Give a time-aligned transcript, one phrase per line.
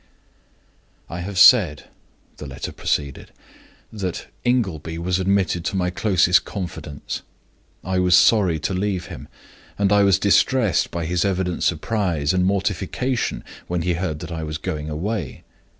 [1.11, 1.83] "I have said"
[2.37, 3.31] the letter proceeded
[3.93, 7.21] "that Ingleby was admitted to my closest confidence.
[7.83, 9.27] I was sorry to leave him;
[9.77, 14.41] and I was distressed by his evident surprise and mortification when he heard that I
[14.41, 15.43] was going away.